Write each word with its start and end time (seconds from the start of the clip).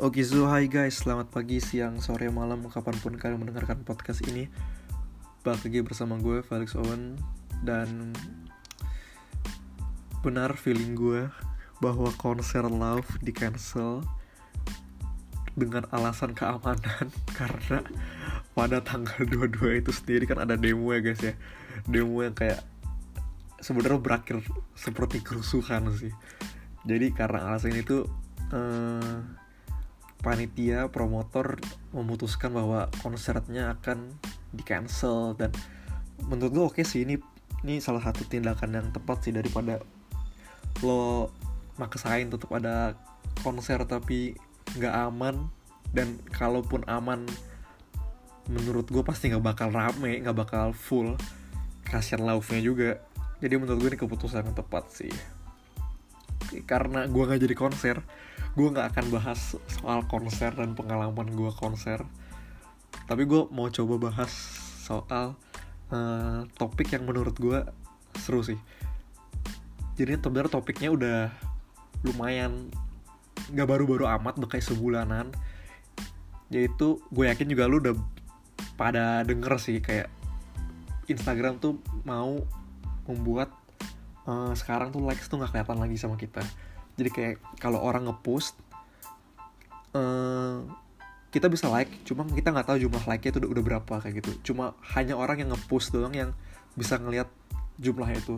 Oke, 0.00 0.24
so 0.24 0.48
hi 0.48 0.64
guys, 0.64 1.04
selamat 1.04 1.28
pagi, 1.28 1.60
siang, 1.60 2.00
sore, 2.00 2.32
malam, 2.32 2.64
kapan 2.72 2.96
pun 3.04 3.20
kalian 3.20 3.36
mendengarkan 3.36 3.84
podcast 3.84 4.24
ini. 4.24 4.48
Balik 5.44 5.68
lagi 5.68 5.84
bersama 5.84 6.16
gue, 6.16 6.40
Felix 6.40 6.72
Owen. 6.72 7.20
Dan 7.60 8.16
benar 10.24 10.56
feeling 10.56 10.96
gue 10.96 11.28
bahwa 11.84 12.08
konser 12.16 12.64
Love 12.64 13.04
di 13.20 13.28
cancel 13.28 14.00
dengan 15.52 15.84
alasan 15.92 16.32
keamanan. 16.32 17.12
Karena 17.36 17.84
pada 18.56 18.80
tanggal 18.80 19.20
22 19.20 19.84
itu 19.84 19.92
sendiri 19.92 20.24
kan 20.24 20.40
ada 20.40 20.56
demo 20.56 20.96
ya 20.96 21.04
guys 21.04 21.20
ya. 21.20 21.36
Demo 21.84 22.24
yang 22.24 22.32
kayak 22.32 22.64
sebenarnya 23.60 24.00
berakhir 24.00 24.40
seperti 24.72 25.20
kerusuhan 25.20 25.92
sih. 25.92 26.16
Jadi 26.88 27.12
karena 27.12 27.52
alasan 27.52 27.76
itu 27.76 28.08
uh, 28.56 29.20
panitia 30.20 30.92
promotor 30.92 31.56
memutuskan 31.96 32.52
bahwa 32.52 32.92
konsernya 33.00 33.76
akan 33.80 34.12
di 34.52 34.62
cancel 34.62 35.32
dan 35.34 35.48
menurut 36.28 36.52
gue 36.52 36.64
oke 36.76 36.82
sih 36.84 37.08
ini 37.08 37.16
ini 37.64 37.80
salah 37.80 38.00
satu 38.00 38.24
tindakan 38.24 38.76
yang 38.76 38.88
tepat 38.92 39.28
sih 39.28 39.32
daripada 39.32 39.80
lo 40.80 41.32
maksain 41.76 42.28
tetap 42.28 42.52
ada 42.52 42.96
konser 43.40 43.80
tapi 43.88 44.36
nggak 44.76 44.94
aman. 45.10 45.48
Dan 45.90 46.22
kalaupun 46.30 46.86
aman 46.86 47.26
menurut 48.46 48.86
gue 48.86 49.02
pasti 49.02 49.26
nggak 49.30 49.42
bakal 49.42 49.68
rame 49.74 50.20
nggak 50.22 50.36
bakal 50.36 50.66
full. 50.76 51.16
Kasihan 51.82 52.22
laufnya 52.22 52.62
juga. 52.62 53.02
Jadi 53.40 53.54
menurut 53.56 53.80
gue 53.80 53.90
ini 53.96 53.98
keputusan 53.98 54.46
yang 54.46 54.56
tepat 54.56 54.84
sih. 54.92 55.12
Karena 56.68 57.08
gue 57.10 57.22
nggak 57.24 57.40
jadi 57.42 57.56
konser 57.56 57.96
gue 58.58 58.66
nggak 58.66 58.94
akan 58.94 59.06
bahas 59.14 59.54
soal 59.70 60.02
konser 60.10 60.50
dan 60.54 60.74
pengalaman 60.74 61.30
gue 61.30 61.50
konser. 61.54 62.02
Tapi 63.06 63.22
gue 63.26 63.46
mau 63.54 63.70
coba 63.70 64.10
bahas 64.10 64.30
soal 64.82 65.38
uh, 65.94 66.42
topik 66.58 66.90
yang 66.90 67.06
menurut 67.06 67.34
gue 67.38 67.62
seru 68.18 68.42
sih. 68.42 68.58
Jadi 69.94 70.18
sebenarnya 70.18 70.50
topiknya 70.50 70.90
udah 70.90 71.20
lumayan 72.02 72.72
nggak 73.50 73.68
baru-baru 73.68 74.10
amat 74.18 74.38
udah 74.42 74.50
sebulanan. 74.62 75.30
Yaitu 76.50 76.98
gue 77.14 77.30
yakin 77.30 77.46
juga 77.46 77.70
lu 77.70 77.78
udah 77.78 77.94
pada 78.74 79.22
denger 79.22 79.60
sih 79.62 79.78
kayak 79.78 80.10
Instagram 81.06 81.62
tuh 81.62 81.78
mau 82.02 82.42
membuat 83.06 83.54
uh, 84.26 84.54
sekarang 84.58 84.90
tuh 84.90 85.02
likes 85.02 85.26
tuh 85.26 85.38
nggak 85.38 85.54
kelihatan 85.54 85.78
lagi 85.78 85.96
sama 85.98 86.14
kita 86.18 86.42
jadi 87.00 87.10
kayak 87.10 87.36
kalau 87.56 87.80
orang 87.80 88.12
ngepost 88.12 88.60
uh, 89.96 90.60
kita 91.32 91.48
bisa 91.48 91.72
like 91.72 91.88
cuma 92.04 92.28
kita 92.28 92.52
nggak 92.52 92.68
tahu 92.68 92.78
jumlah 92.84 93.00
like-nya 93.08 93.32
itu 93.32 93.38
udah, 93.40 93.50
udah 93.56 93.64
berapa 93.64 93.94
kayak 94.02 94.14
gitu. 94.20 94.52
Cuma 94.52 94.76
hanya 94.92 95.16
orang 95.16 95.40
yang 95.40 95.50
ngepost 95.56 95.94
doang 95.94 96.12
yang 96.12 96.30
bisa 96.76 97.00
ngelihat 97.00 97.32
jumlahnya 97.80 98.18
itu. 98.20 98.36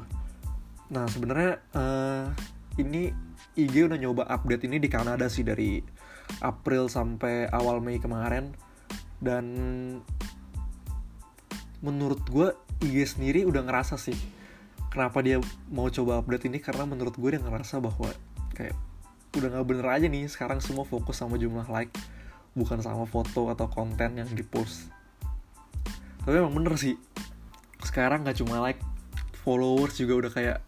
Nah 0.93 1.09
sebenarnya 1.09 1.59
uh, 1.75 2.31
ini 2.79 3.11
IG 3.59 3.89
udah 3.89 3.99
nyoba 3.99 4.29
update 4.29 4.69
ini 4.69 4.79
di 4.79 4.87
Kanada 4.93 5.27
sih 5.27 5.43
dari 5.43 5.81
April 6.45 6.87
sampai 6.87 7.49
awal 7.51 7.81
Mei 7.81 7.99
kemarin. 7.99 8.53
Dan 9.19 9.47
menurut 11.81 12.23
gue 12.29 12.53
IG 12.85 13.17
sendiri 13.19 13.43
udah 13.49 13.65
ngerasa 13.67 13.99
sih 13.99 14.15
kenapa 14.93 15.25
dia 15.25 15.41
mau 15.73 15.89
coba 15.89 16.21
update 16.21 16.53
ini 16.53 16.61
karena 16.61 16.85
menurut 16.85 17.17
gue 17.17 17.29
dia 17.33 17.41
ngerasa 17.41 17.81
bahwa 17.81 18.13
kayak 18.53 18.77
udah 19.33 19.49
nggak 19.49 19.67
bener 19.69 19.87
aja 19.89 20.07
nih 20.13 20.29
sekarang 20.29 20.61
semua 20.61 20.85
fokus 20.85 21.17
sama 21.17 21.41
jumlah 21.41 21.65
like 21.73 21.93
bukan 22.53 22.85
sama 22.85 23.09
foto 23.09 23.49
atau 23.49 23.67
konten 23.69 24.21
yang 24.21 24.29
dipost. 24.33 24.93
Tapi 26.23 26.37
emang 26.37 26.53
bener 26.53 26.77
sih 26.77 27.01
sekarang 27.83 28.23
nggak 28.23 28.39
cuma 28.45 28.61
like 28.63 28.79
followers 29.43 29.99
juga 29.99 30.29
udah 30.29 30.33
kayak 30.33 30.59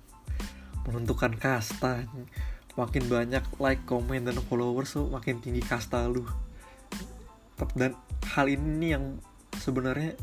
menentukan 0.88 1.36
kasta. 1.36 2.08
Makin 2.74 3.06
banyak 3.06 3.44
like 3.62 3.86
komen 3.86 4.26
dan 4.26 4.34
followers 4.50 4.96
tuh 4.98 5.06
makin 5.06 5.38
tinggi 5.38 5.62
kasta 5.62 6.08
lu. 6.08 6.26
Dan 7.78 7.94
hal 8.34 8.50
ini 8.50 8.96
yang 8.96 9.22
sebenarnya 9.60 10.18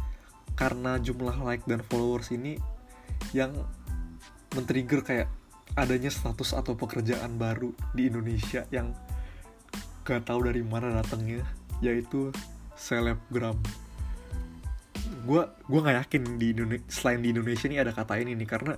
karena 0.59 0.99
jumlah 0.99 1.39
like 1.47 1.63
dan 1.63 1.79
followers 1.87 2.27
ini 2.35 2.59
yang 3.31 3.55
men-trigger 4.51 4.99
kayak 4.99 5.27
adanya 5.75 6.11
status 6.11 6.51
atau 6.51 6.75
pekerjaan 6.75 7.39
baru 7.39 7.71
di 7.95 8.11
Indonesia 8.11 8.67
yang 8.73 8.91
gak 10.03 10.27
tahu 10.27 10.49
dari 10.49 10.65
mana 10.65 10.91
datangnya 10.91 11.45
yaitu 11.79 12.29
selebgram. 12.75 13.57
Gue 15.21 15.45
gue 15.69 15.79
nggak 15.79 15.97
yakin 16.07 16.23
di 16.41 16.47
Indonesia 16.53 16.85
selain 16.89 17.21
di 17.21 17.29
Indonesia 17.29 17.65
ini 17.69 17.77
ada 17.77 17.93
kata 17.93 18.17
ini 18.17 18.33
nih 18.33 18.49
karena 18.49 18.73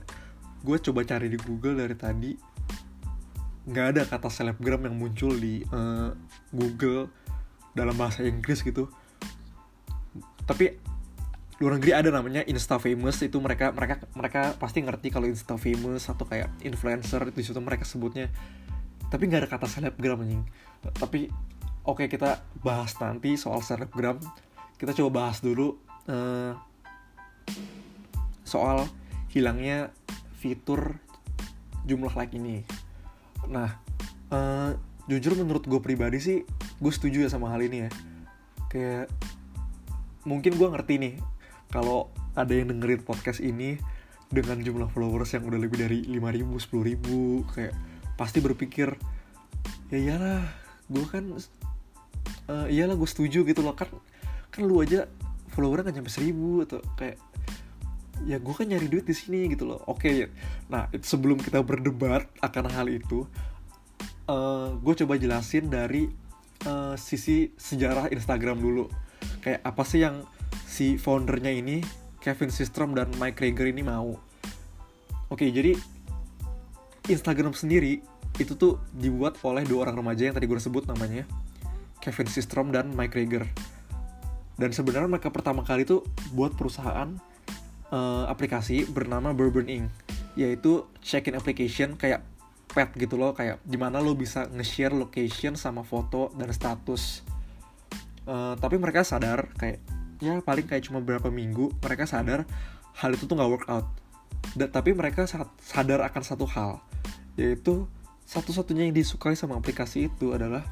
gue 0.64 0.78
coba 0.80 1.04
cari 1.08 1.28
di 1.32 1.40
Google 1.40 1.80
dari 1.80 1.96
tadi 1.96 2.32
nggak 3.64 3.88
ada 3.96 4.02
kata 4.04 4.28
selebgram 4.28 4.88
yang 4.92 4.96
muncul 5.00 5.32
di 5.36 5.64
uh, 5.72 6.12
Google 6.52 7.08
dalam 7.72 7.96
bahasa 7.96 8.28
Inggris 8.28 8.60
gitu. 8.60 8.92
Tapi 10.44 10.93
luar 11.62 11.78
negeri 11.78 11.92
ada 11.94 12.10
namanya 12.10 12.42
insta 12.50 12.82
famous 12.82 13.22
itu 13.22 13.38
mereka 13.38 13.70
mereka 13.76 14.02
mereka 14.18 14.42
pasti 14.58 14.82
ngerti 14.82 15.14
kalau 15.14 15.30
insta 15.30 15.54
famous 15.60 16.10
atau 16.10 16.26
kayak 16.26 16.50
influencer 16.66 17.22
itu 17.30 17.54
situ 17.54 17.62
mereka 17.62 17.86
sebutnya. 17.86 18.34
Tapi 19.14 19.30
nggak 19.30 19.46
ada 19.46 19.50
kata 19.50 19.68
selebgram 19.70 20.26
anjing. 20.26 20.44
Tapi 20.82 21.30
oke 21.86 22.06
okay, 22.06 22.08
kita 22.10 22.42
bahas 22.66 22.98
nanti 22.98 23.38
soal 23.38 23.62
selebgram. 23.62 24.18
Kita 24.82 24.98
coba 24.98 25.30
bahas 25.30 25.46
dulu 25.46 25.78
uh, 26.10 26.58
soal 28.42 28.90
hilangnya 29.30 29.94
fitur 30.42 30.98
jumlah 31.86 32.18
like 32.18 32.34
ini. 32.34 32.66
Nah 33.46 33.78
uh, 34.34 34.74
jujur 35.06 35.38
menurut 35.38 35.68
gue 35.68 35.82
pribadi 35.84 36.18
sih 36.18 36.38
gue 36.80 36.92
setuju 36.92 37.28
ya 37.28 37.30
sama 37.30 37.54
hal 37.54 37.62
ini 37.62 37.86
ya. 37.86 37.90
Kayak 38.74 39.14
mungkin 40.26 40.58
gue 40.58 40.68
ngerti 40.72 40.96
nih 40.98 41.14
kalau 41.74 42.14
ada 42.38 42.54
yang 42.54 42.70
dengerin 42.70 43.02
podcast 43.02 43.42
ini 43.42 43.82
dengan 44.30 44.62
jumlah 44.62 44.94
followers 44.94 45.34
yang 45.34 45.50
udah 45.50 45.58
lebih 45.58 45.82
dari 45.82 46.06
5000, 46.06 46.46
10000 46.70 47.54
kayak 47.58 47.74
pasti 48.14 48.38
berpikir 48.46 48.94
ya 49.90 49.98
iyalah 49.98 50.46
gue 50.86 51.06
kan 51.10 51.34
uh, 52.50 52.70
iyalah 52.70 52.94
gue 52.94 53.10
setuju 53.10 53.42
gitu 53.42 53.66
loh. 53.66 53.74
Kan 53.74 53.90
kan 54.54 54.62
lu 54.70 54.86
aja 54.86 55.10
followernya 55.58 55.90
kan 55.90 55.94
nyampe 55.98 56.14
1000 56.14 56.66
atau 56.70 56.80
kayak 56.94 57.18
ya 58.30 58.38
gue 58.38 58.54
kan 58.54 58.70
nyari 58.70 58.86
duit 58.86 59.10
di 59.10 59.18
sini 59.18 59.50
gitu 59.50 59.66
loh. 59.66 59.82
Oke 59.90 60.30
okay, 60.30 60.30
nah 60.70 60.86
sebelum 61.02 61.42
kita 61.42 61.66
berdebat 61.66 62.30
akan 62.38 62.70
hal 62.70 62.86
itu 62.86 63.26
uh, 64.30 64.34
eh, 64.34 64.68
gue 64.78 64.94
coba 65.06 65.18
jelasin 65.18 65.74
dari 65.74 66.06
uh, 66.70 66.94
sisi 66.94 67.50
sejarah 67.58 68.14
Instagram 68.14 68.62
dulu. 68.62 68.86
Kayak 69.42 69.66
apa 69.66 69.84
sih 69.86 70.06
yang 70.06 70.22
si 70.74 70.98
foundernya 70.98 71.54
ini 71.54 71.86
Kevin 72.18 72.50
Systrom 72.50 72.98
dan 72.98 73.14
Mike 73.22 73.38
Krieger 73.38 73.70
ini 73.70 73.86
mau. 73.86 74.18
Oke, 75.30 75.46
jadi 75.54 75.78
Instagram 77.06 77.54
sendiri 77.54 78.02
itu 78.42 78.58
tuh 78.58 78.82
dibuat 78.90 79.38
oleh 79.46 79.62
dua 79.70 79.86
orang 79.86 80.02
remaja 80.02 80.26
yang 80.26 80.34
tadi 80.34 80.50
gue 80.50 80.58
sebut 80.58 80.90
namanya 80.90 81.30
Kevin 82.02 82.26
Systrom 82.26 82.74
dan 82.74 82.90
Mike 82.90 83.14
Krieger. 83.14 83.46
Dan 84.58 84.74
sebenarnya 84.74 85.06
mereka 85.06 85.30
pertama 85.30 85.62
kali 85.62 85.86
tuh 85.86 86.02
buat 86.34 86.58
perusahaan 86.58 87.14
uh, 87.94 88.26
aplikasi 88.26 88.90
bernama 88.90 89.30
Bourbon 89.30 89.70
Inc. 89.70 89.94
Yaitu 90.34 90.90
check-in 91.06 91.38
application 91.38 91.94
kayak 91.94 92.26
pet 92.74 92.90
gitu 92.98 93.22
loh, 93.22 93.38
kayak 93.38 93.62
di 93.62 93.78
mana 93.78 94.02
lo 94.02 94.18
bisa 94.18 94.50
nge-share 94.50 94.98
location 94.98 95.54
sama 95.54 95.86
foto 95.86 96.34
dan 96.34 96.50
status. 96.50 97.22
Uh, 98.26 98.58
tapi 98.58 98.82
mereka 98.82 99.06
sadar 99.06 99.54
kayak 99.62 99.78
ya 100.24 100.40
paling 100.40 100.64
kayak 100.64 100.88
cuma 100.88 101.04
beberapa 101.04 101.28
minggu 101.28 101.76
mereka 101.84 102.08
sadar 102.08 102.48
hal 102.96 103.12
itu 103.12 103.28
tuh 103.28 103.36
nggak 103.36 103.52
work 103.52 103.68
out 103.68 103.84
tapi 104.72 104.96
mereka 104.96 105.28
sadar 105.60 106.00
akan 106.08 106.24
satu 106.24 106.48
hal 106.48 106.80
yaitu 107.36 107.84
satu-satunya 108.24 108.88
yang 108.88 108.96
disukai 108.96 109.36
sama 109.36 109.60
aplikasi 109.60 110.08
itu 110.08 110.32
adalah 110.32 110.64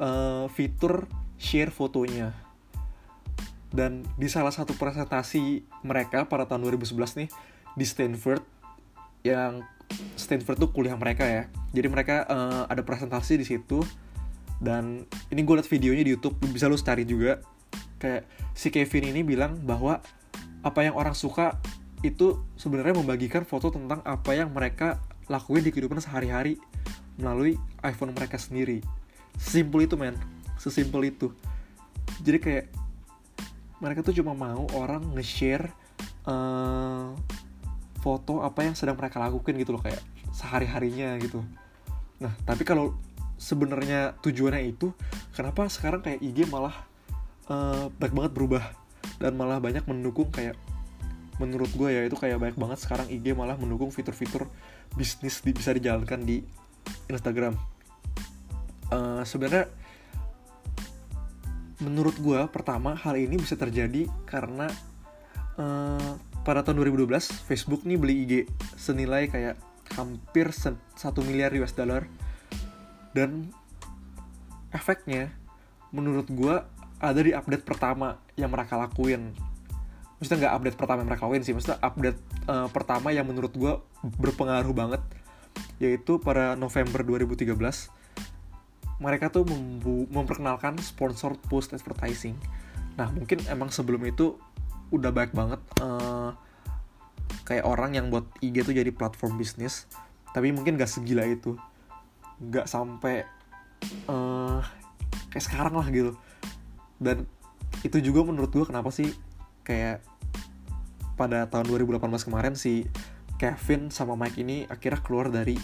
uh, 0.00 0.50
fitur 0.50 1.06
share 1.38 1.70
fotonya. 1.70 2.34
Dan 3.74 4.06
di 4.14 4.30
salah 4.30 4.54
satu 4.54 4.74
presentasi 4.78 5.66
mereka 5.82 6.30
pada 6.30 6.46
tahun 6.46 6.70
2011 6.78 7.26
nih 7.26 7.28
di 7.74 7.84
Stanford 7.86 8.42
yang 9.26 9.66
Stanford 10.14 10.58
tuh 10.62 10.70
kuliah 10.70 10.94
mereka 10.94 11.26
ya. 11.26 11.50
Jadi 11.74 11.88
mereka 11.90 12.22
uh, 12.26 12.64
ada 12.70 12.86
presentasi 12.86 13.34
di 13.34 13.46
situ 13.46 13.82
dan 14.62 15.02
ini 15.34 15.42
gue 15.42 15.54
liat 15.58 15.66
videonya 15.66 16.06
di 16.06 16.14
YouTube 16.14 16.38
bisa 16.46 16.70
lu 16.70 16.78
cari 16.78 17.02
juga 17.02 17.42
kayak 18.04 18.28
si 18.52 18.68
Kevin 18.68 19.16
ini 19.16 19.24
bilang 19.24 19.56
bahwa 19.64 20.04
apa 20.60 20.80
yang 20.84 20.92
orang 21.00 21.16
suka 21.16 21.56
itu 22.04 22.36
sebenarnya 22.60 23.00
membagikan 23.00 23.48
foto 23.48 23.72
tentang 23.72 24.04
apa 24.04 24.36
yang 24.36 24.52
mereka 24.52 25.00
lakuin 25.32 25.64
di 25.64 25.72
kehidupan 25.72 26.04
sehari-hari 26.04 26.60
melalui 27.16 27.56
iPhone 27.80 28.12
mereka 28.12 28.36
sendiri. 28.36 28.84
Simpel 29.40 29.88
itu 29.88 29.96
men. 29.96 30.12
sesimpel 30.54 31.10
itu 31.10 31.34
jadi 32.22 32.38
kayak 32.38 32.66
mereka 33.82 34.06
tuh 34.06 34.14
cuma 34.14 34.36
mau 34.36 34.68
orang 34.76 35.02
nge-share 35.16 35.72
uh, 36.28 37.10
foto 38.04 38.44
apa 38.44 38.62
yang 38.62 38.76
sedang 38.76 38.94
mereka 38.94 39.18
lakukan 39.18 39.56
gitu 39.56 39.74
loh 39.74 39.82
kayak 39.82 40.00
sehari 40.30 40.68
harinya 40.68 41.16
gitu 41.18 41.42
nah 42.20 42.30
tapi 42.46 42.62
kalau 42.62 42.94
sebenarnya 43.40 44.14
tujuannya 44.22 44.70
itu 44.70 44.94
kenapa 45.34 45.66
sekarang 45.66 46.04
kayak 46.04 46.22
IG 46.22 46.46
malah 46.46 46.86
uh, 47.48 47.90
banyak 47.96 48.14
banget 48.14 48.32
berubah 48.32 48.64
dan 49.20 49.36
malah 49.36 49.60
banyak 49.60 49.84
mendukung 49.84 50.28
kayak 50.32 50.56
menurut 51.42 51.70
gue 51.74 51.90
ya 51.90 52.02
itu 52.06 52.14
kayak 52.14 52.38
banyak 52.38 52.58
banget 52.58 52.78
sekarang 52.78 53.10
IG 53.10 53.34
malah 53.34 53.58
mendukung 53.58 53.90
fitur-fitur 53.90 54.46
bisnis 54.94 55.42
di, 55.42 55.50
bisa 55.50 55.74
dijalankan 55.74 56.22
di 56.22 56.46
Instagram. 57.10 57.58
Uh, 58.94 59.26
Sebenarnya 59.26 59.66
menurut 61.82 62.14
gue 62.22 62.38
pertama 62.54 62.94
hal 62.94 63.18
ini 63.18 63.34
bisa 63.34 63.58
terjadi 63.58 64.06
karena 64.30 64.70
uh, 65.58 66.14
pada 66.46 66.62
tahun 66.62 66.86
2012 66.86 67.10
Facebook 67.50 67.82
nih 67.82 67.98
beli 67.98 68.14
IG 68.24 68.32
senilai 68.78 69.26
kayak 69.26 69.58
hampir 69.98 70.54
1 70.54 70.78
miliar 71.26 71.50
US 71.58 71.74
dollar 71.74 72.06
dan 73.10 73.50
efeknya 74.70 75.34
menurut 75.94 76.26
gue 76.30 76.56
ada 77.02 77.20
di 77.20 77.34
update 77.34 77.64
pertama 77.66 78.20
yang 78.38 78.50
mereka 78.50 78.78
lakuin. 78.78 79.34
Maksudnya 80.18 80.46
nggak 80.46 80.54
update 80.56 80.76
pertama 80.78 80.98
yang 81.02 81.10
mereka 81.10 81.24
lakuin 81.26 81.44
sih 81.44 81.52
maksudnya 81.52 81.78
update 81.82 82.18
uh, 82.46 82.68
pertama 82.70 83.10
yang 83.10 83.26
menurut 83.26 83.52
gue 83.52 83.72
berpengaruh 84.20 84.72
banget 84.72 85.02
yaitu 85.82 86.22
pada 86.22 86.54
November 86.54 87.02
2013 87.02 87.50
mereka 89.02 89.26
tuh 89.26 89.42
memperkenalkan 90.08 90.78
sponsor 90.78 91.34
post 91.50 91.74
advertising. 91.74 92.38
Nah 92.94 93.10
mungkin 93.10 93.42
emang 93.50 93.74
sebelum 93.74 94.00
itu 94.06 94.38
udah 94.94 95.10
baik 95.10 95.34
banget 95.34 95.60
uh, 95.82 96.30
kayak 97.44 97.66
orang 97.66 97.98
yang 97.98 98.06
buat 98.08 98.24
IG 98.38 98.64
tuh 98.64 98.72
jadi 98.72 98.94
platform 98.94 99.34
bisnis 99.36 99.90
tapi 100.30 100.54
mungkin 100.54 100.78
gak 100.78 100.88
segila 100.88 101.26
itu. 101.26 101.58
Gak 102.48 102.70
sampai 102.70 103.26
uh, 104.08 104.62
kayak 105.34 105.44
sekarang 105.44 105.74
lah 105.74 105.90
gitu 105.90 106.14
dan 107.04 107.28
itu 107.84 108.00
juga 108.00 108.24
menurut 108.24 108.48
gue 108.48 108.64
kenapa 108.64 108.88
sih 108.88 109.12
kayak 109.60 110.00
pada 111.14 111.46
tahun 111.46 111.68
2018 111.68 112.00
kemarin 112.26 112.54
si 112.56 112.88
Kevin 113.36 113.92
sama 113.92 114.16
Mike 114.16 114.40
ini 114.40 114.64
akhirnya 114.66 115.00
keluar 115.04 115.26
dari 115.28 115.58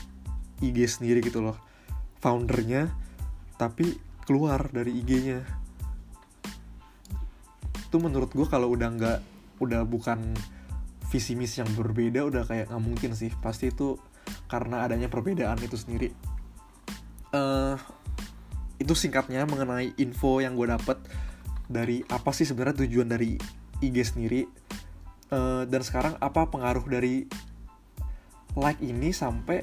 IG 0.61 1.01
sendiri 1.01 1.25
gitu 1.25 1.41
loh. 1.41 1.57
Foundernya 2.21 2.93
tapi 3.57 3.97
keluar 4.29 4.69
dari 4.73 5.01
IG-nya 5.01 5.41
itu 7.91 7.97
menurut 7.99 8.31
gue 8.31 8.47
kalau 8.47 8.71
udah 8.71 8.89
nggak 8.95 9.21
udah 9.59 9.83
bukan 9.85 10.33
visi 11.11 11.35
misi 11.35 11.59
yang 11.59 11.71
berbeda 11.75 12.23
udah 12.23 12.47
kayak 12.47 12.71
nggak 12.71 12.85
mungkin 12.85 13.11
sih. 13.17 13.33
Pasti 13.41 13.73
itu 13.73 13.99
karena 14.47 14.87
adanya 14.87 15.11
perbedaan 15.11 15.59
itu 15.59 15.75
sendiri. 15.75 16.13
Uh, 17.31 17.79
itu 18.81 18.95
singkatnya 18.97 19.47
mengenai 19.47 19.95
info 20.01 20.41
yang 20.43 20.57
gue 20.57 20.67
dapet 20.71 20.99
dari 21.71 22.03
apa 22.11 22.35
sih 22.35 22.43
sebenarnya 22.43 22.83
tujuan 22.83 23.07
dari 23.07 23.39
IG 23.79 23.97
sendiri? 24.03 24.43
Uh, 25.31 25.63
dan 25.71 25.87
sekarang 25.87 26.19
apa 26.19 26.51
pengaruh 26.51 26.83
dari 26.91 27.31
like 28.59 28.83
ini 28.83 29.15
sampai 29.15 29.63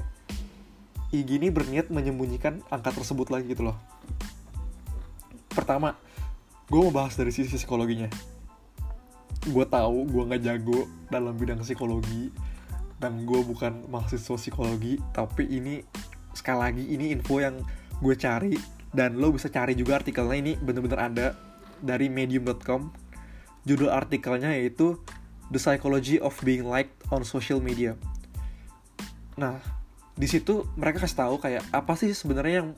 IG 1.11 1.43
ini 1.43 1.51
berniat 1.51 1.91
menyembunyikan 1.91 2.63
angka 2.71 2.95
tersebut 2.95 3.27
lagi 3.27 3.51
gitu 3.51 3.67
loh? 3.67 3.77
Pertama 5.51 5.99
gue 6.71 6.79
mau 6.79 6.91
bahas 6.95 7.19
dari 7.19 7.35
sisi 7.35 7.59
psikologinya. 7.59 8.07
Gue 9.47 9.67
tahu 9.67 10.07
gue 10.07 10.23
nggak 10.23 10.43
jago 10.47 10.87
dalam 11.11 11.35
bidang 11.35 11.63
psikologi 11.63 12.31
dan 13.03 13.27
gue 13.27 13.39
bukan 13.43 13.87
mahasiswa 13.91 14.39
psikologi 14.39 14.97
tapi 15.11 15.47
ini 15.47 15.83
sekali 16.31 16.59
lagi 16.59 16.83
ini 16.91 17.11
info 17.13 17.43
yang 17.43 17.59
gue 17.99 18.15
cari 18.15 18.55
dan 18.91 19.19
lo 19.19 19.35
bisa 19.35 19.51
cari 19.51 19.75
juga 19.75 19.99
artikelnya. 19.99 20.37
Ini 20.39 20.53
bener-bener 20.63 20.99
ada 20.99 21.27
dari 21.81 22.07
medium.com 22.07 22.93
Judul 23.67 23.91
artikelnya 23.91 24.55
yaitu 24.55 24.95
The 25.51 25.59
Psychology 25.59 26.19
of 26.23 26.35
Being 26.43 26.67
Liked 26.67 27.11
on 27.11 27.27
Social 27.27 27.59
Media. 27.59 27.99
Nah, 29.35 29.59
di 30.15 30.27
situ 30.27 30.63
mereka 30.79 31.03
kasih 31.03 31.27
tahu 31.27 31.35
kayak 31.37 31.63
apa 31.75 31.93
sih 31.99 32.15
sebenarnya 32.15 32.63
yang 32.63 32.69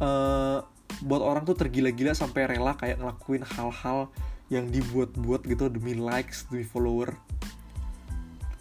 uh, 0.00 0.60
buat 1.04 1.20
orang 1.24 1.44
tuh 1.44 1.56
tergila-gila 1.56 2.12
sampai 2.12 2.56
rela 2.56 2.76
kayak 2.76 3.00
ngelakuin 3.00 3.44
hal-hal 3.44 4.12
yang 4.52 4.70
dibuat-buat 4.70 5.44
gitu 5.44 5.72
demi 5.72 5.96
likes, 5.98 6.46
demi 6.48 6.62
follower. 6.62 7.16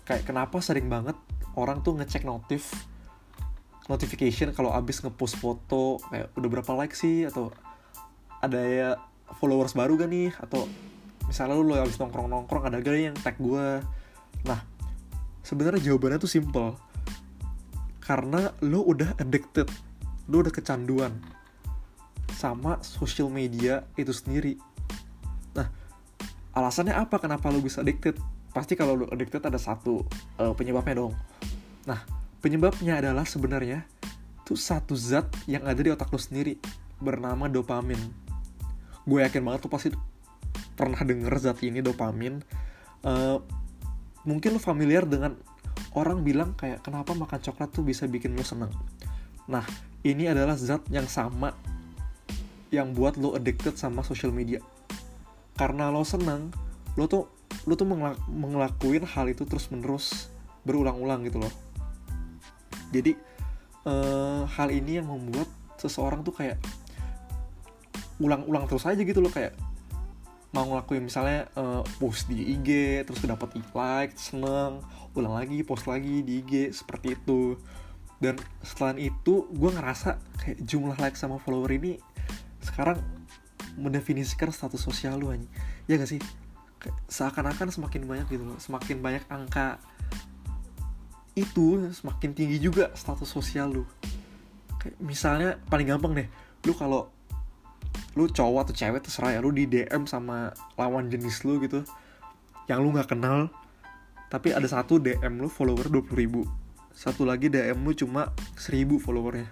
Kayak 0.08 0.26
kenapa 0.32 0.64
sering 0.64 0.88
banget 0.88 1.16
orang 1.56 1.84
tuh 1.84 1.96
ngecek 1.96 2.28
notif 2.28 2.72
notification 3.86 4.50
kalau 4.50 4.74
abis 4.74 5.06
ngepost 5.06 5.38
foto 5.38 6.02
kayak 6.10 6.34
udah 6.34 6.50
berapa 6.50 6.72
like 6.74 6.98
sih 6.98 7.30
atau 7.30 7.54
ada 8.42 8.60
ya 8.66 8.90
followers 9.38 9.74
baru 9.74 9.98
gak 9.98 10.10
nih? 10.10 10.30
Atau 10.38 10.70
misalnya 11.26 11.58
lu, 11.58 11.66
lu 11.66 11.74
habis 11.74 11.98
nongkrong 11.98 12.30
nongkrong 12.30 12.70
ada 12.70 12.78
gak 12.82 12.96
yang 12.96 13.18
tag 13.18 13.38
gue 13.42 13.82
nah 14.46 14.62
sebenarnya 15.42 15.82
jawabannya 15.82 16.22
tuh 16.22 16.30
simple. 16.30 16.78
Karena 17.98 18.54
lu 18.62 18.86
udah 18.86 19.18
addicted 19.18 19.66
lu 20.30 20.42
udah 20.42 20.54
kecanduan 20.54 21.14
sama 22.34 22.82
social 22.82 23.30
media 23.30 23.86
itu 23.98 24.10
sendiri. 24.14 24.58
Nah 25.54 25.70
alasannya 26.54 26.94
apa 26.94 27.22
kenapa 27.22 27.50
lu 27.54 27.62
bisa 27.62 27.82
addicted? 27.86 28.18
Pasti 28.54 28.74
kalau 28.74 28.98
lu 28.98 29.06
addicted 29.10 29.42
ada 29.46 29.58
satu 29.58 30.06
uh, 30.42 30.54
penyebabnya 30.54 31.02
dong. 31.02 31.14
Nah 31.86 32.02
penyebabnya 32.42 33.02
adalah 33.02 33.26
sebenarnya 33.26 33.86
tuh 34.46 34.58
satu 34.58 34.94
zat 34.94 35.26
yang 35.50 35.66
ada 35.66 35.82
di 35.82 35.90
otak 35.90 36.10
lu 36.14 36.22
sendiri 36.22 36.58
bernama 37.02 37.50
dopamin 37.50 37.98
gue 39.06 39.20
yakin 39.22 39.42
banget 39.46 39.62
tuh 39.66 39.72
pasti 39.72 39.90
pernah 40.76 41.00
denger 41.00 41.34
zat 41.40 41.62
ini 41.64 41.80
dopamin. 41.80 42.42
Uh, 43.06 43.38
mungkin 44.26 44.58
lo 44.58 44.62
familiar 44.62 45.06
dengan 45.06 45.38
orang 45.94 46.26
bilang 46.26 46.58
kayak 46.58 46.82
kenapa 46.82 47.14
makan 47.14 47.40
coklat 47.40 47.70
tuh 47.72 47.86
bisa 47.86 48.10
bikin 48.10 48.34
lo 48.34 48.44
seneng? 48.44 48.74
Nah 49.46 49.64
ini 50.02 50.26
adalah 50.26 50.58
zat 50.58 50.84
yang 50.90 51.06
sama 51.06 51.54
yang 52.74 52.92
buat 52.92 53.16
lo 53.16 53.38
addicted 53.38 53.78
sama 53.78 54.02
social 54.02 54.34
media. 54.34 54.60
Karena 55.56 55.94
lo 55.94 56.04
seneng 56.04 56.52
lo 56.98 57.06
tuh 57.06 57.30
lo 57.70 57.74
tuh 57.78 57.88
mengelak 57.88 58.20
mengelakuin 58.28 59.06
hal 59.06 59.30
itu 59.32 59.46
terus 59.48 59.70
menerus 59.70 60.28
berulang-ulang 60.66 61.24
gitu 61.30 61.40
loh. 61.40 61.54
Jadi 62.90 63.16
uh, 63.86 64.44
hal 64.50 64.70
ini 64.74 65.00
yang 65.00 65.08
membuat 65.08 65.48
seseorang 65.78 66.26
tuh 66.26 66.34
kayak 66.34 66.58
ulang-ulang 68.20 68.66
terus 68.70 68.88
aja 68.88 69.00
gitu 69.00 69.20
loh 69.20 69.32
kayak 69.32 69.56
mau 70.56 70.64
ngelakuin 70.72 71.04
misalnya 71.04 71.52
uh, 71.60 71.84
post 72.00 72.32
di 72.32 72.56
IG 72.56 73.04
terus 73.04 73.20
dapat 73.28 73.60
like 73.76 74.16
seneng 74.16 74.80
ulang 75.12 75.36
lagi 75.36 75.60
post 75.68 75.84
lagi 75.88 76.24
di 76.24 76.40
IG 76.40 76.72
seperti 76.72 77.20
itu. 77.20 77.60
Dan 78.16 78.40
setelah 78.64 78.96
itu 78.96 79.44
gue 79.52 79.72
ngerasa 79.76 80.16
kayak 80.40 80.64
jumlah 80.64 80.96
like 80.96 81.20
sama 81.20 81.36
follower 81.44 81.68
ini 81.76 82.00
sekarang 82.64 83.04
mendefinisikan 83.76 84.56
status 84.56 84.80
sosial 84.80 85.20
lu 85.20 85.36
aja 85.36 85.48
ya 85.92 86.00
gak 86.00 86.08
sih? 86.08 86.24
Seakan-akan 87.12 87.76
semakin 87.76 88.08
banyak 88.08 88.28
gitu 88.32 88.48
loh 88.48 88.56
semakin 88.56 89.04
banyak 89.04 89.24
angka 89.28 89.84
itu 91.36 91.92
semakin 91.92 92.32
tinggi 92.32 92.64
juga 92.64 92.96
status 92.96 93.28
sosial 93.28 93.76
lu. 93.76 93.84
Kayak 94.80 94.96
misalnya 95.04 95.50
paling 95.68 95.92
gampang 95.92 96.16
deh 96.16 96.28
lu 96.64 96.72
kalau 96.72 97.12
lu 98.16 98.32
cowok 98.32 98.70
atau 98.70 98.74
cewek 98.76 99.02
terserah 99.04 99.36
ya 99.36 99.40
lu 99.44 99.52
di 99.52 99.68
DM 99.68 100.08
sama 100.08 100.52
lawan 100.80 101.12
jenis 101.12 101.44
lu 101.44 101.60
gitu 101.64 101.84
yang 102.72 102.82
lu 102.82 102.96
nggak 102.96 103.12
kenal 103.12 103.52
tapi 104.32 104.52
ada 104.52 104.66
satu 104.66 104.98
DM 104.98 105.40
lu 105.42 105.48
follower 105.52 105.88
20 105.88 106.12
ribu 106.16 106.44
satu 106.96 107.28
lagi 107.28 107.52
DM 107.52 107.84
lu 107.84 107.92
cuma 107.92 108.32
1000 108.56 108.88
followernya. 109.04 109.52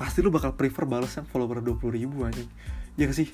Pasti 0.00 0.24
lu 0.24 0.32
bakal 0.32 0.56
prefer 0.56 0.88
balas 0.88 1.12
yang 1.20 1.28
follower 1.28 1.60
20 1.60 1.92
ribu 1.92 2.24
aja 2.24 2.40
ya 2.96 3.04
gak 3.04 3.14
sih? 3.14 3.28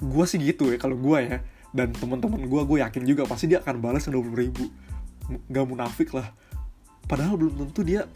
Gue 0.00 0.24
sih 0.24 0.40
gitu 0.40 0.72
ya 0.72 0.80
kalau 0.80 0.96
gue 0.96 1.18
ya 1.28 1.44
dan 1.76 1.92
teman-teman 1.92 2.40
gue 2.48 2.62
gue 2.64 2.78
yakin 2.80 3.04
juga 3.04 3.28
pasti 3.28 3.52
dia 3.52 3.60
akan 3.60 3.84
balas 3.84 4.08
yang 4.08 4.16
20 4.16 4.32
ribu. 4.48 4.64
Gak 5.52 5.64
munafik 5.68 6.16
lah. 6.16 6.32
Padahal 7.04 7.36
belum 7.36 7.68
tentu 7.68 7.84
dia 7.84 8.08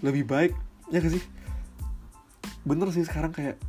lebih 0.00 0.24
baik. 0.24 0.56
Ya 0.88 1.04
gak 1.04 1.12
sih 1.12 1.22
bener 2.64 2.88
sih 2.90 3.04
sekarang 3.04 3.30
kayak 3.30 3.60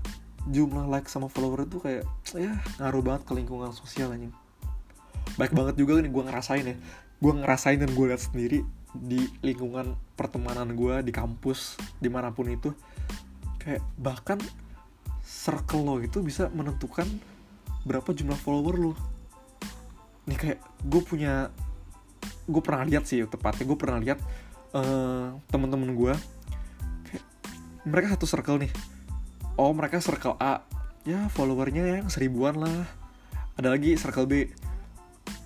jumlah 0.47 0.87
like 0.87 1.09
sama 1.11 1.27
follower 1.27 1.65
itu 1.65 1.81
kayak 1.81 2.03
ya 2.37 2.53
ngaruh 2.79 3.01
banget 3.03 3.21
ke 3.27 3.33
lingkungan 3.35 3.71
sosial 3.75 4.13
anjing. 4.13 4.33
Baik 5.35 5.51
banget 5.51 5.75
juga 5.75 5.99
nih 5.99 6.11
gue 6.11 6.23
ngerasain 6.23 6.65
ya. 6.65 6.77
Gue 7.19 7.33
ngerasain 7.35 7.79
dan 7.81 7.91
gue 7.91 8.05
lihat 8.07 8.21
sendiri 8.23 8.59
di 8.95 9.27
lingkungan 9.43 9.97
pertemanan 10.15 10.71
gue 10.71 11.03
di 11.03 11.11
kampus 11.11 11.75
di 11.99 12.07
mana 12.07 12.31
pun 12.31 12.47
itu 12.47 12.71
kayak 13.59 13.83
bahkan 13.99 14.39
circle 15.25 15.83
lo 15.83 15.95
itu 15.99 16.21
bisa 16.21 16.47
menentukan 16.53 17.09
berapa 17.83 18.13
jumlah 18.13 18.37
follower 18.39 18.75
lo. 18.79 18.93
Nih 20.29 20.37
kayak 20.37 20.59
gue 20.85 21.01
punya 21.01 21.49
gue 22.45 22.61
pernah 22.61 22.85
lihat 22.85 23.09
sih 23.09 23.25
tepatnya 23.25 23.65
gue 23.65 23.77
pernah 23.77 23.97
lihat 23.97 24.21
uh, 24.77 25.33
temen-temen 25.49 25.97
gue 25.97 26.13
mereka 27.85 28.17
satu 28.17 28.25
circle 28.25 28.57
nih. 28.65 28.71
Oh 29.55 29.71
mereka 29.71 30.01
circle 30.01 30.35
A. 30.41 30.65
Ya 31.05 31.29
followernya 31.31 32.01
yang 32.01 32.09
seribuan 32.09 32.57
lah. 32.57 32.89
Ada 33.55 33.71
lagi 33.77 33.93
circle 33.95 34.25
B. 34.25 34.49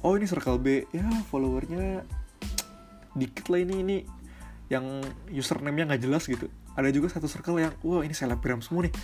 Oh 0.02 0.16
ini 0.16 0.26
circle 0.26 0.58
B. 0.58 0.88
Ya 0.96 1.06
followernya 1.30 2.08
dikit 3.14 3.52
lah 3.52 3.60
ini 3.60 3.76
ini. 3.84 3.98
Yang 4.72 5.12
username-nya 5.30 5.94
nggak 5.94 6.04
jelas 6.08 6.26
gitu. 6.26 6.48
Ada 6.80 6.90
juga 6.96 7.12
satu 7.12 7.28
circle 7.28 7.60
yang 7.60 7.76
wah 7.84 8.02
ini 8.02 8.16
selebgram 8.16 8.64
semua 8.64 8.88
nih. 8.88 8.96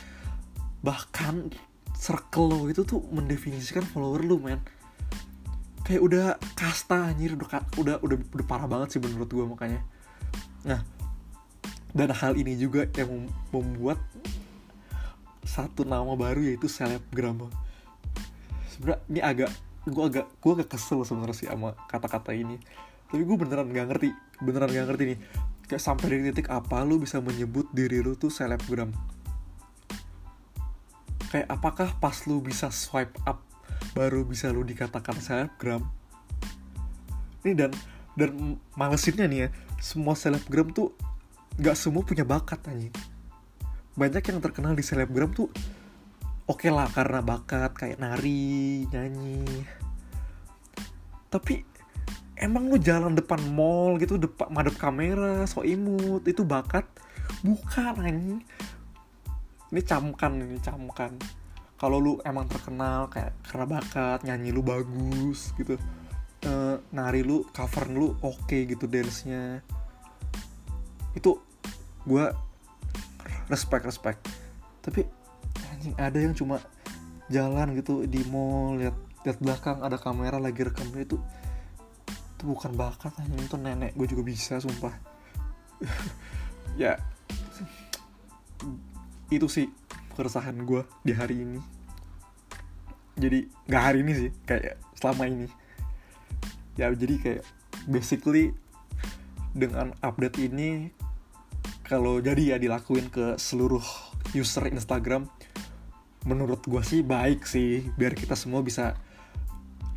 Bahkan 0.80 1.52
circle 1.92 2.48
lo 2.50 2.60
itu 2.72 2.88
tuh 2.88 3.04
mendefinisikan 3.12 3.84
follower 3.84 4.24
lu 4.24 4.40
men. 4.40 4.64
Kayak 5.84 6.02
udah 6.02 6.26
kasta 6.56 7.12
anjir. 7.12 7.36
Udah 7.36 7.68
udah 7.76 7.96
udah, 8.00 8.18
udah 8.32 8.46
parah 8.48 8.66
banget 8.66 8.96
sih 8.96 9.00
menurut 9.04 9.28
gue 9.28 9.44
makanya. 9.44 9.84
Nah 10.64 10.95
dan 11.96 12.12
hal 12.12 12.36
ini 12.36 12.60
juga 12.60 12.84
yang 13.00 13.32
membuat 13.56 13.96
satu 15.48 15.88
nama 15.88 16.12
baru 16.20 16.44
yaitu 16.44 16.68
selebgram. 16.68 17.48
Sebenernya 18.68 19.00
ini 19.08 19.22
agak 19.24 19.52
gue 19.88 20.04
agak 20.04 20.28
gue 20.44 20.52
agak 20.60 20.70
kesel 20.76 21.08
sebenarnya 21.08 21.36
sih 21.40 21.48
sama 21.48 21.72
kata-kata 21.88 22.36
ini. 22.36 22.60
Tapi 23.08 23.24
gue 23.24 23.38
beneran 23.40 23.72
gak 23.72 23.88
ngerti 23.96 24.12
beneran 24.44 24.68
gak 24.76 24.86
ngerti 24.92 25.04
nih. 25.16 25.20
Kayak 25.72 25.84
sampai 25.88 26.06
dari 26.12 26.22
titik 26.30 26.52
apa 26.52 26.84
lu 26.84 27.00
bisa 27.00 27.24
menyebut 27.24 27.72
diri 27.72 28.04
lu 28.04 28.20
tuh 28.20 28.28
selebgram? 28.28 28.92
Kayak 31.32 31.48
apakah 31.48 31.96
pas 32.04 32.28
lu 32.28 32.44
bisa 32.44 32.68
swipe 32.76 33.16
up 33.24 33.40
baru 33.96 34.28
bisa 34.28 34.52
lu 34.52 34.68
dikatakan 34.68 35.16
selebgram? 35.24 35.88
Ini 37.48 37.56
dan 37.56 37.72
dan 38.20 38.60
malesinnya 38.76 39.32
nih 39.32 39.40
ya. 39.48 39.50
Semua 39.80 40.18
selebgram 40.18 40.76
tuh 40.76 40.92
nggak 41.56 41.76
semua 41.78 42.04
punya 42.04 42.28
bakat 42.28 42.60
aja 42.68 42.90
banyak 43.96 44.24
yang 44.28 44.44
terkenal 44.44 44.76
di 44.76 44.84
selebgram 44.84 45.32
tuh 45.32 45.48
oke 46.46 46.62
okay 46.62 46.70
lah 46.70 46.92
karena 46.92 47.24
bakat 47.24 47.72
kayak 47.74 47.98
nari 47.98 48.84
nyanyi. 48.92 49.64
Tapi 51.32 51.64
emang 52.36 52.68
lu 52.68 52.76
jalan 52.76 53.16
depan 53.16 53.40
mall 53.56 53.96
gitu 53.98 54.20
depan 54.20 54.52
madep 54.52 54.76
kamera 54.76 55.48
so 55.48 55.64
imut 55.64 56.28
itu 56.28 56.44
bakat? 56.44 56.84
Bukan 57.42 58.04
anjing. 58.04 58.44
Ini 59.72 59.82
camkan 59.88 60.44
ini 60.44 60.60
camkan. 60.60 61.16
Kalau 61.76 62.00
lu 62.00 62.14
emang 62.28 62.52
terkenal 62.52 63.08
kayak 63.08 63.32
karena 63.48 63.66
bakat 63.80 64.20
nyanyi 64.28 64.52
lu 64.52 64.60
bagus 64.64 65.52
gitu 65.60 65.76
e, 66.44 66.52
nari 66.92 67.20
lu 67.24 67.48
cover 67.52 67.92
lu 67.92 68.16
oke 68.24 68.48
okay 68.48 68.64
gitu 68.64 68.88
dance-nya 68.88 69.60
itu 71.16 71.40
gue 72.06 72.26
respect 73.50 73.84
respect. 73.88 74.20
Tapi 74.84 75.02
anjing 75.74 75.96
ada 75.98 76.18
yang 76.20 76.36
cuma 76.38 76.62
jalan 77.32 77.74
gitu 77.74 78.06
di 78.06 78.22
mall 78.30 78.78
lihat 78.78 78.94
lihat 79.26 79.42
belakang 79.42 79.82
ada 79.82 79.98
kamera 79.98 80.38
lagi 80.38 80.62
rekam 80.62 80.86
itu 80.94 81.18
itu 82.38 82.44
bukan 82.46 82.76
bakat 82.78 83.16
anjing. 83.18 83.42
Itu 83.42 83.58
nenek 83.58 83.96
gue 83.98 84.08
juga 84.12 84.24
bisa 84.28 84.60
sumpah. 84.62 84.94
Ya 86.76 87.00
itu 89.32 89.48
sih 89.48 89.72
keresahan 90.20 90.60
gue 90.68 90.84
di 91.08 91.16
hari 91.16 91.40
ini. 91.40 91.64
Jadi 93.16 93.48
nggak 93.72 93.84
hari 93.84 94.04
ini 94.04 94.12
sih 94.12 94.30
kayak 94.44 94.76
selama 95.00 95.24
ini. 95.32 95.48
Ya 96.76 96.92
jadi 96.92 97.16
kayak 97.16 97.44
basically 97.88 98.52
dengan 99.56 99.96
update 100.04 100.36
ini 100.44 100.92
kalau 101.86 102.18
jadi 102.18 102.56
ya 102.56 102.58
dilakuin 102.58 103.14
ke 103.14 103.38
seluruh 103.38 103.84
user 104.34 104.66
Instagram 104.74 105.30
menurut 106.26 106.66
gue 106.66 106.82
sih 106.82 107.06
baik 107.06 107.46
sih 107.46 107.86
biar 107.94 108.18
kita 108.18 108.34
semua 108.34 108.66
bisa 108.66 108.98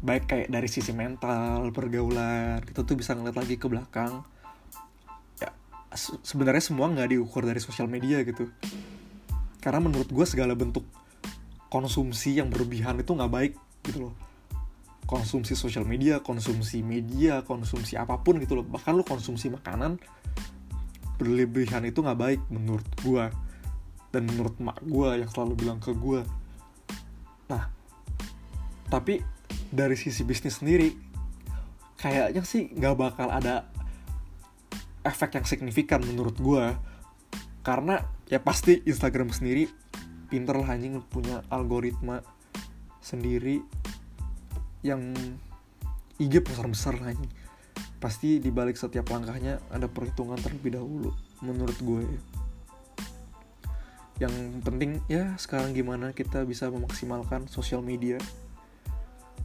baik 0.05 0.31
kayak 0.31 0.49
dari 0.53 0.69
sisi 0.69 0.93
mental 0.93 1.73
pergaulan 1.73 2.61
kita 2.63 2.85
tuh 2.85 2.95
bisa 2.95 3.17
ngeliat 3.17 3.35
lagi 3.35 3.57
ke 3.57 3.67
belakang. 3.67 4.23
Ya 5.41 5.51
sebenarnya 6.23 6.63
semua 6.63 6.93
nggak 6.93 7.17
diukur 7.17 7.43
dari 7.49 7.59
sosial 7.59 7.89
media 7.89 8.21
gitu. 8.23 8.53
Karena 9.59 9.81
menurut 9.83 10.07
gue 10.13 10.27
segala 10.29 10.53
bentuk 10.55 10.85
konsumsi 11.73 12.37
yang 12.39 12.53
berlebihan 12.53 13.01
itu 13.01 13.11
nggak 13.17 13.33
baik 13.33 13.53
gitu 13.89 14.13
loh. 14.13 14.15
Konsumsi 15.09 15.57
sosial 15.57 15.89
media 15.89 16.21
konsumsi 16.21 16.85
media 16.85 17.41
konsumsi 17.43 17.97
apa 17.97 18.21
pun 18.21 18.37
gitu 18.39 18.61
loh. 18.61 18.67
Bahkan 18.69 18.93
lo 18.93 19.03
konsumsi 19.03 19.49
makanan 19.49 19.97
berlebihan 21.19 21.83
itu 21.85 21.99
nggak 22.01 22.19
baik 22.19 22.41
menurut 22.49 22.87
gue 23.03 23.25
dan 24.15 24.23
menurut 24.25 24.57
mak 24.63 24.79
gue 24.87 25.09
yang 25.21 25.29
selalu 25.29 25.55
bilang 25.59 25.79
ke 25.83 25.93
gue 25.93 26.23
nah 27.51 27.69
tapi 28.89 29.21
dari 29.69 29.99
sisi 29.99 30.25
bisnis 30.25 30.63
sendiri 30.63 30.95
kayaknya 31.99 32.43
sih 32.47 32.71
nggak 32.73 32.95
bakal 32.97 33.29
ada 33.29 33.69
efek 35.03 35.37
yang 35.37 35.45
signifikan 35.45 36.01
menurut 36.07 36.39
gue 36.39 36.65
karena 37.67 38.01
ya 38.31 38.39
pasti 38.41 38.81
Instagram 38.87 39.35
sendiri 39.35 39.69
pinter 40.31 40.57
lah 40.57 40.73
anjing 40.73 41.03
punya 41.11 41.43
algoritma 41.51 42.23
sendiri 43.03 43.65
yang 44.85 45.13
IG 46.21 46.45
besar 46.45 46.67
besar 46.69 46.95
lah 47.01 47.13
anjing 47.13 47.29
pasti 47.99 48.39
dibalik 48.39 48.79
setiap 48.79 49.11
langkahnya 49.11 49.59
ada 49.75 49.91
perhitungan 49.91 50.39
terlebih 50.39 50.79
dahulu 50.79 51.11
menurut 51.43 51.79
gue. 51.83 52.07
Yang 54.19 54.35
penting 54.63 54.91
ya 55.07 55.35
sekarang 55.39 55.75
gimana 55.75 56.15
kita 56.15 56.43
bisa 56.47 56.71
memaksimalkan 56.71 57.51
sosial 57.51 57.83
media? 57.83 58.19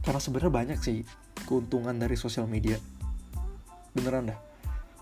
Karena 0.02 0.18
sebenarnya 0.22 0.52
banyak 0.54 0.78
sih 0.82 1.02
keuntungan 1.46 1.94
dari 1.94 2.14
sosial 2.14 2.46
media. 2.46 2.78
Beneran 3.94 4.30
dah. 4.30 4.38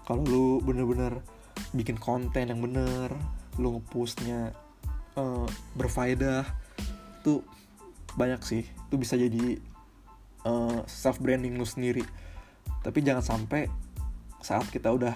Kalau 0.09 0.25
lu 0.25 0.47
bener-bener 0.65 1.21
bikin 1.77 1.97
konten 1.97 2.49
yang 2.49 2.61
bener 2.61 3.13
lu 3.61 3.77
ngepostnya 3.81 4.57
uh, 5.17 5.49
berfaedah 5.77 6.45
tuh 7.21 7.45
banyak 8.17 8.41
sih. 8.45 8.65
Itu 8.89 8.97
bisa 9.01 9.17
jadi 9.17 9.61
uh, 10.45 10.53
eh, 10.53 10.79
self 10.89 11.21
branding 11.21 11.57
lu 11.57 11.65
sendiri 11.65 12.05
tapi 12.83 13.03
jangan 13.05 13.23
sampai 13.23 13.71
saat 14.43 14.67
kita 14.71 14.91
udah 14.91 15.15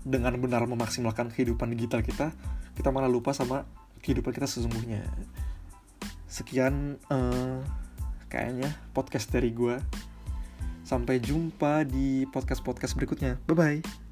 dengan 0.00 0.32
benar 0.40 0.64
memaksimalkan 0.64 1.28
kehidupan 1.28 1.76
digital 1.76 2.00
kita 2.00 2.32
kita 2.72 2.88
malah 2.88 3.12
lupa 3.12 3.36
sama 3.36 3.68
kehidupan 4.00 4.32
kita 4.32 4.48
sesungguhnya. 4.48 5.04
Sekian 6.24 6.96
uh, 7.12 7.60
kayaknya 8.32 8.72
podcast 8.96 9.28
dari 9.28 9.52
gue 9.52 9.76
sampai 10.86 11.20
jumpa 11.20 11.84
di 11.84 12.24
podcast 12.32 12.64
podcast 12.64 12.96
berikutnya. 12.96 13.36
Bye 13.44 13.56
bye 13.56 14.09